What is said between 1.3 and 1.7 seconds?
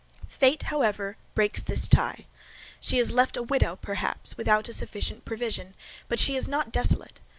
breaks